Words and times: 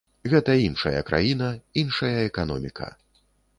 Гэта 0.31 0.55
іншая 0.67 1.03
краіна, 1.09 1.51
іншая 1.83 2.17
эканоміка. 2.31 2.93